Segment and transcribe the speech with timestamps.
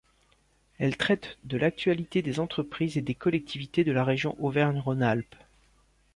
[0.79, 5.35] Elle traite de l'actualité des entreprises et des collectivités de la Région Auvergne-Rhône-Alpes.